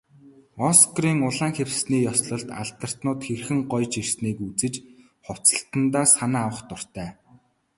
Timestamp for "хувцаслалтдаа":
5.25-6.05